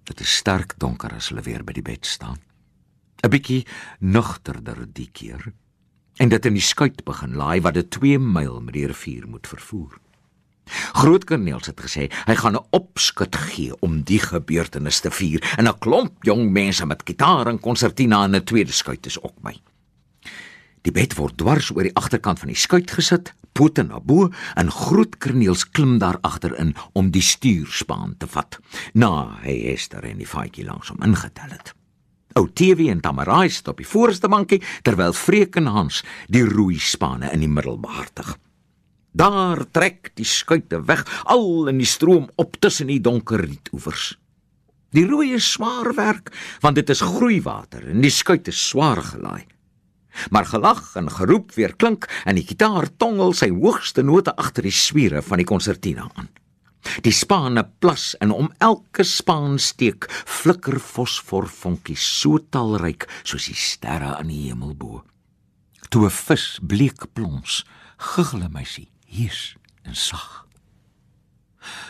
Dit 0.09 0.23
is 0.25 0.35
sterk 0.41 0.73
donker 0.81 1.13
as 1.13 1.29
hulle 1.29 1.45
weer 1.45 1.61
by 1.63 1.75
die 1.77 1.85
bed 1.85 2.05
staan. 2.05 2.39
'n 3.21 3.29
Bietjie 3.29 3.65
nugterder 3.99 4.87
die 4.87 5.09
keer. 5.13 5.51
En 6.17 6.29
dit 6.29 6.45
in 6.45 6.55
die 6.57 6.65
skuit 6.65 7.03
begin 7.05 7.35
laai 7.35 7.61
wat 7.61 7.77
dit 7.77 7.91
2 7.91 8.19
myl 8.19 8.61
met 8.61 8.73
die 8.73 8.87
rivier 8.87 9.27
moet 9.27 9.47
vervoer. 9.47 9.99
Groot 10.93 11.25
Corneels 11.25 11.69
het 11.69 11.81
gesê 11.81 12.09
hy 12.25 12.35
gaan 12.35 12.57
'n 12.57 12.67
opskud 12.71 13.35
gee 13.35 13.73
om 13.81 14.01
die 14.03 14.19
gebeurtenis 14.19 14.99
te 14.99 15.11
vier 15.11 15.41
en 15.57 15.67
'n 15.67 15.79
klomp 15.79 16.23
jong 16.23 16.51
mense 16.51 16.85
met 16.85 17.05
gitaar 17.05 17.47
en 17.47 17.59
konsertina 17.59 18.23
in 18.25 18.35
'n 18.35 18.43
tweede 18.43 18.71
skuit 18.71 19.05
is 19.05 19.21
ook 19.21 19.37
by. 19.41 19.55
Die 20.87 20.93
bed 20.95 21.17
word 21.19 21.35
dwars 21.39 21.71
oor 21.75 21.83
die 21.83 21.95
agterkant 21.99 22.39
van 22.39 22.51
die 22.51 22.59
skuit 22.59 22.91
gesit, 22.95 23.33
pote 23.53 23.83
na 23.83 23.99
bo 23.99 24.29
en 24.59 24.71
Groot 24.71 25.17
Corneels 25.19 25.65
klim 25.75 25.97
daar 25.99 26.19
agterin 26.23 26.71
om 26.95 27.11
die 27.11 27.23
stuurspaan 27.25 28.15
te 28.19 28.29
vat. 28.31 28.59
Na 28.93 29.41
hy 29.43 29.57
Esther 29.73 30.07
en 30.07 30.21
die 30.21 30.29
faatjie 30.29 30.67
langs 30.67 30.93
hom 30.93 31.03
ingetel 31.03 31.51
het. 31.51 31.73
Ou 32.39 32.45
TV 32.53 32.87
en 32.93 33.01
Tamarai 33.03 33.49
stop 33.51 33.79
op 33.79 33.83
die 33.83 33.89
voorste 33.89 34.29
bankie 34.31 34.61
terwyl 34.85 35.15
Freek 35.17 35.57
en 35.59 35.67
Hans 35.73 36.03
die 36.31 36.45
roeispane 36.45 37.33
in 37.33 37.43
die 37.43 37.51
middel 37.51 37.79
behartig. 37.81 38.37
Daar 39.11 39.65
trek 39.73 40.13
die 40.15 40.27
skuite 40.27 40.83
weg, 40.85 41.03
al 41.25 41.67
in 41.71 41.81
die 41.81 41.89
stroom 41.89 42.29
op 42.37 42.59
tussen 42.61 42.87
die 42.87 43.01
donker 43.01 43.41
rietoevers. 43.41 44.13
Die 44.95 45.05
rooi 45.05 45.33
is 45.35 45.51
swaar 45.51 45.91
werk, 45.97 46.31
want 46.61 46.77
dit 46.77 46.89
is 46.89 47.01
groeiwater 47.01 47.89
en 47.91 48.05
die 48.05 48.13
skuit 48.13 48.47
is 48.47 48.61
swaar 48.69 49.01
gelaai. 49.11 49.43
Maar 50.29 50.45
gelag 50.45 50.95
en 50.95 51.11
geroep 51.11 51.53
weer 51.55 51.75
klink 51.75 52.07
en 52.25 52.35
die 52.35 52.45
gitaar 52.47 52.89
tongel 52.97 53.33
sy 53.33 53.49
hoogste 53.49 54.03
note 54.03 54.35
agter 54.35 54.63
die 54.63 54.75
swiere 54.75 55.21
van 55.21 55.37
die 55.41 55.47
konsertina 55.47 56.09
aan. 56.13 56.29
Die 57.03 57.13
spane 57.13 57.63
plas 57.79 58.13
en 58.23 58.31
om 58.31 58.51
elke 58.63 59.03
spaan 59.03 59.59
steek 59.59 60.07
flikker 60.25 60.79
fosforvonkies 60.79 62.05
so 62.21 62.39
talryk 62.39 63.07
soos 63.23 63.49
die 63.51 63.57
sterre 63.57 64.15
aan 64.15 64.31
die 64.31 64.47
hemel 64.47 64.75
bo. 64.75 65.03
Toe 65.89 66.05
'n 66.05 66.09
vis 66.27 66.59
bleek 66.61 67.13
plons, 67.13 67.65
guggel 67.97 68.43
'n 68.43 68.51
meisie 68.51 68.89
hier's 69.05 69.55
en 69.83 69.95
sag. 69.95 70.45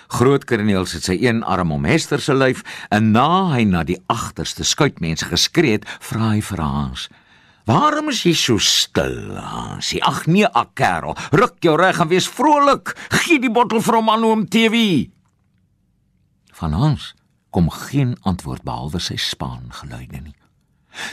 Groot 0.08 0.46
Kerniels 0.46 0.94
het 0.94 1.04
sy 1.04 1.18
een 1.22 1.44
arm 1.44 1.72
om 1.72 1.86
Hester 1.86 2.22
se 2.22 2.34
lyf 2.34 2.64
en 2.90 3.12
na 3.12 3.54
hy 3.54 3.64
na 3.64 3.84
die 3.84 4.00
agterste 4.08 4.64
skuitmense 4.64 5.26
geskree 5.30 5.78
het, 5.78 5.86
vra 6.00 6.32
hy 6.34 6.42
vir 6.42 6.64
Hans: 6.66 7.10
"Waarom 7.70 8.10
is 8.10 8.24
jy 8.26 8.34
so 8.34 8.58
stil, 8.58 9.36
Hans? 9.38 9.94
Ag 10.02 10.26
nee, 10.26 10.48
ak 10.48 10.74
kerel, 10.74 11.14
ruk 11.30 11.62
jou 11.62 11.76
reg 11.78 12.00
en 12.02 12.10
wees 12.10 12.26
vrolik. 12.26 12.96
Gee 13.22 13.38
die 13.40 13.52
bottel 13.52 13.82
vir 13.82 13.96
hom 14.00 14.10
aan 14.10 14.24
oom 14.26 14.48
TV." 14.50 15.06
Van 16.58 16.74
Hans 16.74 17.14
kom 17.50 17.70
geen 17.70 18.18
antwoord 18.22 18.64
behalwe 18.66 19.00
sy 19.00 19.16
spaan 19.16 19.70
geluide 19.70 20.22
nie. 20.22 20.36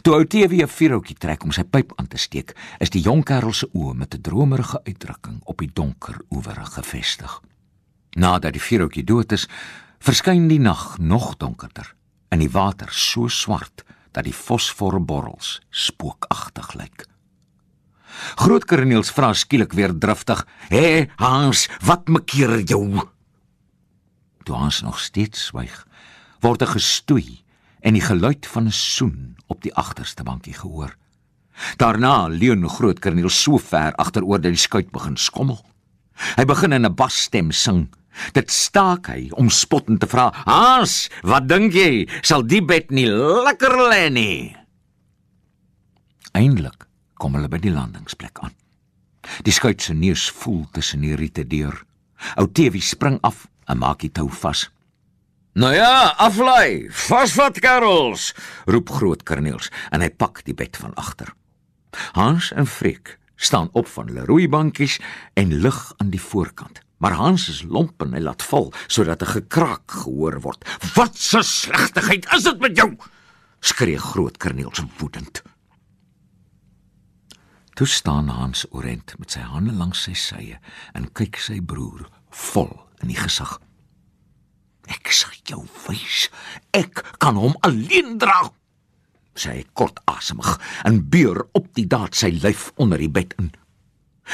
Toe 0.02 0.14
ou 0.14 0.24
TV 0.24 0.62
'n 0.62 0.68
vuurhoutjie 0.68 1.18
trek 1.18 1.44
om 1.44 1.52
sy 1.52 1.62
pyp 1.62 1.92
aan 1.96 2.08
te 2.08 2.16
steek, 2.16 2.56
is 2.80 2.90
die 2.90 3.02
jong 3.02 3.24
kerel 3.24 3.52
se 3.52 3.68
oë 3.74 3.94
met 3.94 4.14
'n 4.14 4.20
dromerige 4.20 4.80
uitdrukking 4.84 5.40
op 5.44 5.58
die 5.58 5.70
donker 5.72 6.16
oewer 6.30 6.64
gefestig. 6.64 7.40
Nadat 8.16 8.52
die 8.52 8.62
vuurhoutjie 8.62 9.04
dood 9.04 9.32
is, 9.32 9.48
verskyn 9.98 10.48
die 10.48 10.60
nag 10.60 10.98
nog 10.98 11.36
donkerder 11.36 11.94
en 12.28 12.38
die 12.38 12.50
water 12.50 12.88
so 12.90 13.28
swart 13.28 13.84
dat 14.16 14.24
die 14.24 14.34
fosforborrels 14.34 15.58
spookagtig 15.70 16.72
lyk. 16.78 17.04
Groot 18.40 18.64
Kerniels 18.64 19.12
vra 19.12 19.34
skielik 19.36 19.74
weer 19.76 19.92
driftig: 19.92 20.46
"Hé, 20.72 21.08
Hans, 21.20 21.68
wat 21.84 22.08
makeer 22.08 22.60
jou?" 22.64 23.04
Toe 24.44 24.56
Hans 24.56 24.80
nog 24.82 24.98
steeds 25.00 25.50
swyg, 25.50 25.86
word 26.40 26.62
'n 26.62 26.74
gestoei 26.78 27.44
en 27.80 27.92
die 27.92 28.02
geluid 28.02 28.46
van 28.46 28.66
'n 28.66 28.72
soen 28.72 29.36
op 29.46 29.62
die 29.62 29.74
agterste 29.74 30.22
bankie 30.22 30.54
gehoor. 30.54 30.96
Daarna 31.76 32.28
leun 32.28 32.68
groot 32.68 32.98
kerneel 32.98 33.28
so 33.28 33.58
ver 33.58 33.94
agteroor 33.94 34.40
dat 34.40 34.52
die 34.52 34.60
skuit 34.60 34.90
begin 34.90 35.16
skommel. 35.16 35.64
Hy 36.36 36.44
begin 36.44 36.72
in 36.72 36.86
'n 36.86 36.94
basstem 36.94 37.52
sing. 37.52 37.88
Dit 38.32 38.50
staak 38.50 39.10
hy 39.12 39.28
om 39.36 39.50
spottend 39.50 40.00
te 40.00 40.08
vra: 40.10 40.30
"Hans, 40.44 41.08
wat 41.22 41.48
dink 41.48 41.72
jy? 41.72 42.08
Sal 42.22 42.46
die 42.46 42.62
bed 42.62 42.90
nie 42.90 43.08
lekker 43.08 43.76
lê 43.90 44.10
nie?" 44.10 44.56
Eindelik 46.32 46.86
kom 47.14 47.34
hulle 47.34 47.48
by 47.48 47.58
die 47.58 47.72
landingsplek 47.72 48.38
aan. 48.44 48.54
Die 49.42 49.52
skuit 49.52 49.82
se 49.82 49.94
neus 49.94 50.28
voel 50.30 50.66
tussen 50.72 51.00
die 51.00 51.16
riete 51.16 51.46
deur. 51.48 51.82
Ou 52.36 52.46
Tewie 52.46 52.82
spring 52.84 53.18
af 53.22 53.46
en 53.66 53.80
maak 53.80 54.04
die 54.04 54.12
tou 54.12 54.28
vas. 54.28 54.66
Nou 55.56 55.72
ja, 55.72 56.12
aflei. 56.20 56.88
Vasvat 56.92 57.60
kerels, 57.64 58.34
roep 58.68 58.92
groot 58.92 59.22
Kerniels 59.24 59.70
en 59.88 60.04
hy 60.04 60.10
pak 60.12 60.42
die 60.44 60.54
bed 60.56 60.76
van 60.76 60.92
agter. 61.00 61.32
Hans 62.12 62.50
en 62.52 62.68
Freek 62.68 63.16
staan 63.40 63.70
op 63.72 63.88
van 63.88 64.10
hulle 64.10 64.26
roeibankies 64.28 64.98
en 65.34 65.54
lig 65.64 65.78
aan 65.96 66.12
die 66.12 66.20
voorkant. 66.20 66.82
Maar 66.96 67.12
Hans 67.12 67.48
is 67.48 67.62
lomp 67.62 68.00
en 68.02 68.14
hy 68.16 68.20
laat 68.24 68.42
val 68.42 68.72
sodat 68.86 69.22
'n 69.22 69.34
gekraak 69.40 69.90
gehoor 69.90 70.40
word. 70.40 70.64
"Wat 70.94 71.14
'n 71.34 71.42
slegtigheid 71.42 72.32
is 72.32 72.42
dit 72.42 72.58
met 72.60 72.76
jou?" 72.76 72.96
skree 73.60 73.98
groot 73.98 74.36
Kerniels 74.36 74.82
woedend. 74.98 75.42
Toe 77.74 77.86
staan 77.86 78.28
Hans 78.28 78.64
orent 78.70 79.18
met 79.18 79.30
sy 79.30 79.42
hande 79.44 79.74
langs 79.76 80.02
sy 80.06 80.14
sye 80.14 80.58
en 80.96 81.10
kyk 81.12 81.36
sy 81.36 81.58
broer 81.60 82.06
vol 82.46 82.72
in 83.04 83.08
die 83.12 83.18
gesig. 83.18 83.50
Ek 84.88 85.10
sal 85.12 85.34
jou 85.44 85.64
wys. 85.88 86.28
Ek 86.72 87.02
kan 87.18 87.36
hom 87.36 87.56
alleen 87.66 88.16
dra. 88.22 88.46
Sy 89.36 89.66
kort 89.76 90.00
asemig 90.08 90.54
en 90.88 91.02
beur 91.12 91.42
op 91.58 91.68
die 91.76 91.88
daad 91.90 92.16
sy 92.16 92.30
lyf 92.38 92.70
onder 92.80 93.02
die 93.02 93.12
bed 93.12 93.34
in. 93.42 93.50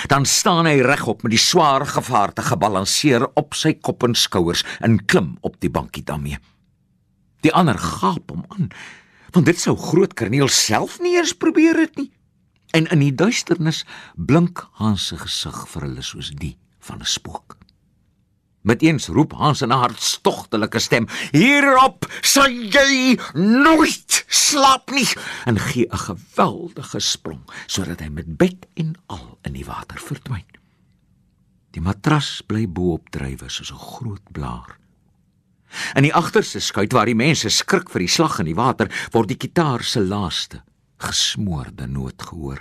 Dan 0.06 0.24
staan 0.24 0.66
hy 0.66 0.80
regop 0.84 1.22
met 1.22 1.34
die 1.34 1.40
swaar 1.40 1.86
gevaarte 1.86 2.42
gebalanseer 2.42 3.26
op 3.34 3.54
sy 3.54 3.74
kop 3.74 4.02
en 4.06 4.14
skouers 4.14 4.64
en 4.80 5.04
klim 5.04 5.36
op 5.40 5.58
die 5.60 5.70
bankie 5.70 6.04
daarmee. 6.04 6.38
Die 7.42 7.52
ander 7.52 7.78
gaap 7.78 8.30
hom 8.30 8.44
aan, 8.48 8.70
want 9.32 9.46
dit 9.46 9.58
sou 9.60 9.76
groot 9.76 10.14
Kerneel 10.14 10.48
self 10.48 11.00
nie 11.00 11.16
eens 11.18 11.34
probeer 11.34 11.80
het 11.80 11.96
nie. 11.96 12.10
En 12.72 12.86
in 12.86 13.02
die 13.04 13.14
duisternis 13.14 13.82
blink 14.16 14.66
Hans 14.80 15.10
se 15.10 15.18
gesig 15.20 15.64
vir 15.74 15.88
hulle 15.88 16.04
soos 16.06 16.30
die 16.32 16.56
van 16.80 17.00
'n 17.00 17.04
spook. 17.04 17.51
Met 18.62 18.82
eens 18.82 19.08
roep 19.10 19.32
Hans 19.32 19.62
in 19.62 19.72
'n 19.72 19.78
hartstogtelike 19.78 20.78
stem: 20.78 21.06
"Hierop 21.30 22.06
sal 22.20 22.50
jy 22.50 23.18
nooit 23.34 24.24
slaap 24.28 24.90
nie!" 24.90 25.08
en 25.44 25.58
gee 25.58 25.86
'n 25.90 25.98
geweldige 25.98 27.00
sprong 27.00 27.42
sodat 27.66 28.00
hy 28.00 28.08
met 28.08 28.36
bed 28.36 28.66
en 28.74 28.94
al 29.06 29.38
in 29.42 29.52
die 29.52 29.64
water 29.64 29.98
verdwyn. 29.98 30.46
Die 31.70 31.80
matras 31.80 32.42
bly 32.46 32.68
bo 32.68 32.92
op 32.92 33.10
drywe 33.10 33.48
soos 33.48 33.72
'n 33.72 33.78
groot 33.78 34.32
blaar. 34.32 34.78
In 35.94 36.02
die 36.02 36.14
agterste 36.14 36.60
skuit 36.60 36.92
waar 36.92 37.06
die 37.06 37.14
mense 37.14 37.48
skrik 37.48 37.90
vir 37.90 37.98
die 37.98 38.08
slag 38.08 38.38
in 38.38 38.44
die 38.44 38.54
water, 38.54 38.90
word 39.10 39.28
die 39.28 39.36
kitaar 39.36 39.82
se 39.82 40.00
laaste 40.00 40.62
gesmoorde 40.98 41.86
noot 41.86 42.22
gehoor. 42.22 42.60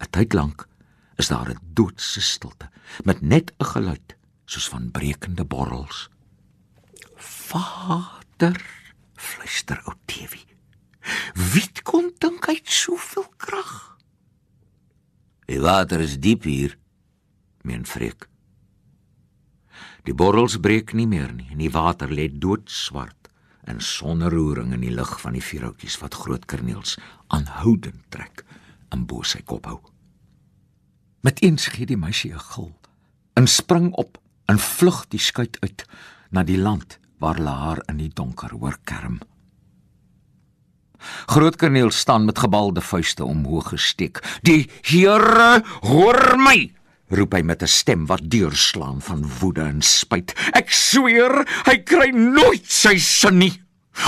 'n 0.00 0.06
Tyd 0.10 0.32
lank 0.32 0.67
is 1.18 1.28
daar 1.28 1.50
'n 1.50 1.60
doodse 1.74 2.20
stilte 2.20 2.70
met 3.04 3.20
net 3.20 3.52
'n 3.58 3.64
geluid 3.64 4.16
soos 4.44 4.68
van 4.68 4.90
brekende 4.90 5.44
borrels. 5.44 6.08
Vader, 7.14 8.60
fluister 9.14 9.82
Otewie. 9.84 10.46
Wie 11.34 11.70
kon 11.82 12.12
dink 12.18 12.46
hy 12.46 12.54
het 12.54 12.70
soveel 12.70 13.28
krag? 13.36 13.96
Die 15.44 15.60
water 15.60 16.00
is 16.00 16.18
diep 16.20 16.42
hier, 16.42 16.78
meen 17.62 17.86
Freek. 17.86 18.28
Die 20.04 20.14
borrels 20.14 20.56
breek 20.60 20.92
nie 20.92 21.06
meer 21.06 21.32
nie 21.32 21.48
en 21.50 21.58
die 21.58 21.72
water 21.72 22.08
lê 22.08 22.28
doodswart 22.32 23.28
in 23.68 23.80
sonneroering 23.80 24.72
in 24.72 24.80
die 24.80 24.94
lig 24.94 25.20
van 25.20 25.32
die 25.36 25.44
vuurhoutjies 25.44 25.98
wat 26.00 26.14
groot 26.14 26.44
kerneels 26.48 26.96
aanhoudend 27.26 28.04
trek 28.08 28.44
in 28.94 29.04
bo 29.06 29.22
sy 29.22 29.42
kop 29.44 29.66
hou. 29.68 29.97
Met 31.20 31.42
eens 31.42 31.66
gee 31.66 31.86
die 31.86 31.96
meisie 31.96 32.32
'n 32.32 32.38
gil 32.38 32.72
en 33.34 33.46
spring 33.46 33.92
op 33.92 34.18
en 34.46 34.58
vlug 34.58 35.06
die 35.08 35.20
skuit 35.20 35.56
uit 35.60 35.84
na 36.30 36.42
die 36.42 36.58
land 36.58 36.98
waar 37.18 37.34
hulle 37.34 37.50
haar 37.50 37.82
in 37.86 37.96
die 37.96 38.10
donker 38.14 38.50
hoor 38.50 38.78
kerm. 38.84 39.20
Groot 41.26 41.56
Korneel 41.56 41.90
staan 41.90 42.24
met 42.24 42.38
gebalde 42.38 42.80
vuiste 42.80 43.24
omhoog 43.24 43.68
gesteek. 43.68 44.38
"Die 44.42 44.70
Here 44.82 45.62
hoor 45.80 46.38
my!" 46.38 46.72
roep 47.08 47.32
hy 47.32 47.42
met 47.42 47.62
'n 47.62 47.66
stem 47.66 48.06
wat 48.06 48.30
deurslaan 48.30 49.00
van 49.00 49.30
woede 49.38 49.62
en 49.62 49.82
spyt. 49.82 50.34
"Ek 50.52 50.70
sweer, 50.70 51.62
hy 51.64 51.76
kry 51.78 52.10
nooit 52.10 52.70
sy 52.70 52.98
sin 52.98 53.38
nie. 53.38 53.62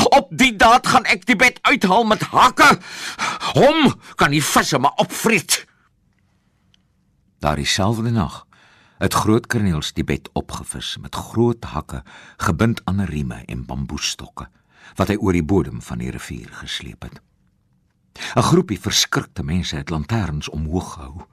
Op 0.05 0.29
die 0.31 0.57
daad 0.57 0.87
gaan 0.87 1.05
ek 1.05 1.27
die 1.27 1.37
bed 1.37 1.59
uithaal 1.63 2.05
met 2.05 2.23
hakke. 2.23 2.79
Hom 3.55 3.95
kan 4.15 4.31
die 4.31 4.45
visse 4.45 4.79
maar 4.79 4.95
opvreet." 4.97 5.70
Daar 7.41 7.57
dieselfde 7.57 8.11
nag 8.11 8.47
het 8.99 9.15
groot 9.15 9.47
Korneels 9.47 9.95
die 9.97 10.05
bed 10.05 10.29
opgevis 10.37 10.99
met 11.01 11.15
groot 11.15 11.65
hakke 11.65 12.03
gebind 12.37 12.83
aan 12.85 13.01
rieme 13.09 13.39
en 13.47 13.65
bamboestokke 13.65 14.51
wat 14.99 15.09
hy 15.09 15.17
oor 15.17 15.33
die 15.33 15.45
bodem 15.45 15.81
van 15.83 16.03
die 16.03 16.11
rivier 16.13 16.51
gesleep 16.61 17.07
het. 17.09 17.21
'n 18.37 18.45
Groepie 18.45 18.81
verskrikte 18.81 19.43
mense 19.43 19.77
het 19.77 19.91
lanterns 19.91 20.49
omhoog 20.49 20.93
gehou. 20.93 21.25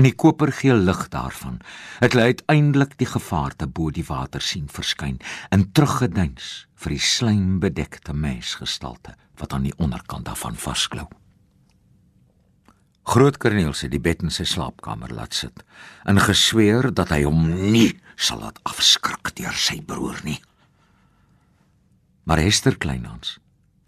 In 0.00 0.08
die 0.08 0.14
kopergeel 0.14 0.76
lig 0.76 1.08
daarvan 1.08 1.60
het 1.98 2.12
hulle 2.12 2.32
uiteindelik 2.32 2.96
die 2.98 3.10
gevaarte 3.12 3.66
bo 3.66 3.90
die 3.90 4.04
water 4.08 4.40
sien 4.40 4.68
verskyn 4.68 5.20
en 5.50 5.72
teruggeduins 5.72 6.66
vir 6.74 6.96
die 6.96 7.04
slijmbedekte 7.12 8.12
mensgestalte 8.12 9.14
wat 9.36 9.52
aan 9.52 9.62
die 9.68 9.76
onderkant 9.76 10.24
daarvan 10.24 10.56
vasklou. 10.56 11.08
Groot 13.06 13.36
Cornelis 13.38 13.84
het 13.84 13.92
die 13.94 14.02
bed 14.02 14.24
in 14.26 14.32
sy 14.34 14.42
slaapkamer 14.48 15.12
laat 15.14 15.34
sit 15.38 15.62
en 16.10 16.18
gesweer 16.18 16.88
dat 16.90 17.12
hy 17.14 17.20
hom 17.22 17.44
nie 17.70 17.92
sal 18.18 18.40
laat 18.42 18.58
afskrik 18.66 19.30
deur 19.38 19.54
sy 19.54 19.78
broer 19.78 20.18
nie. 20.26 20.40
Maar 22.26 22.42
Hester 22.42 22.74
Kleinhans 22.74 23.36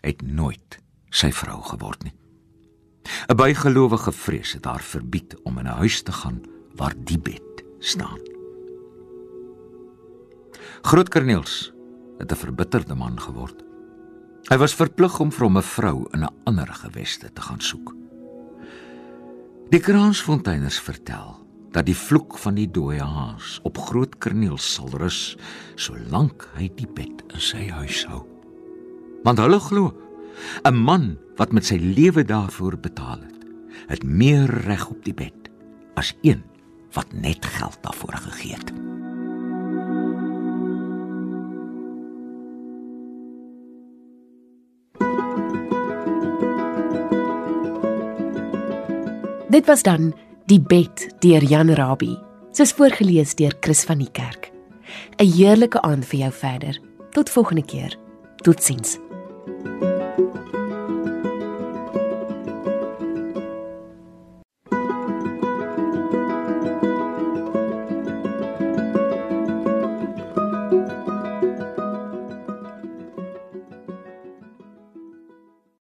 het 0.06 0.22
nooit 0.22 0.78
sy 1.10 1.32
vrou 1.34 1.58
geword 1.66 2.06
nie. 2.06 2.14
'n 3.26 3.37
Bygelowige 3.37 4.12
vrees 4.12 4.52
het 4.54 4.64
haar 4.70 4.84
verbied 4.84 5.34
om 5.42 5.58
in 5.58 5.66
'n 5.66 5.80
huis 5.82 6.02
te 6.02 6.12
gaan 6.12 6.42
waar 6.76 6.94
die 6.94 7.18
bed 7.18 7.64
staan. 7.80 8.20
Groot 10.82 11.10
Cornelis 11.10 11.72
het 12.18 12.31
'n 12.31 12.42
verbitterde 12.44 12.94
man 12.94 13.20
geword. 13.20 13.64
Hy 14.48 14.57
was 14.57 14.74
verplig 14.74 15.18
om 15.20 15.33
vir 15.33 15.44
hom 15.46 15.59
'n 15.59 15.62
vrou 15.62 16.07
in 16.12 16.22
'n 16.22 16.35
ander 16.44 16.70
geweste 16.74 17.33
te 17.33 17.42
gaan 17.42 17.61
soek. 17.61 18.08
Die 19.68 19.81
Kransfonteiners 19.85 20.78
vertel 20.81 21.35
dat 21.76 21.85
die 21.85 21.96
vloek 21.96 22.38
van 22.40 22.57
die 22.57 22.70
dooie 22.72 23.04
haas 23.04 23.59
op 23.68 23.76
groot 23.90 24.14
Korneel 24.16 24.57
sal 24.57 24.88
rus 24.96 25.35
solank 25.76 26.46
hy 26.54 26.70
die 26.78 26.88
bed 26.88 27.20
in 27.28 27.42
sy 27.44 27.66
huis 27.76 28.07
hou. 28.09 28.22
Want 29.28 29.44
hulle 29.44 29.61
glo 29.61 29.92
'n 30.64 30.72
man 30.72 31.18
wat 31.37 31.52
met 31.52 31.68
sy 31.68 31.76
lewe 31.76 32.24
daarvoor 32.24 32.81
betaal 32.81 33.20
het, 33.20 33.44
het 33.92 34.09
meer 34.09 34.48
reg 34.64 34.88
op 34.88 35.04
die 35.04 35.14
bed 35.14 35.52
as 36.00 36.14
een 36.22 36.42
wat 36.96 37.12
net 37.12 37.44
geld 37.44 37.76
daarvoor 37.83 38.16
gegee 38.24 38.57
het. 38.57 38.72
Dit 49.48 49.66
was 49.66 49.82
dan 49.82 50.12
Die 50.44 50.61
bed 50.61 51.08
deur 51.20 51.44
Jan 51.44 51.70
Rabie, 51.72 52.18
soos 52.52 52.74
voorgeles 52.76 53.34
deur 53.34 53.54
Chris 53.61 53.80
van 53.88 53.98
die 53.98 54.11
Kerk. 54.12 54.50
'n 55.16 55.24
Heerlike 55.24 55.80
aand 55.80 56.04
vir 56.04 56.18
jou 56.18 56.32
verder. 56.32 56.80
Tot 57.11 57.30
volgende 57.30 57.64
keer. 57.64 57.96
Totsiens. 58.44 58.98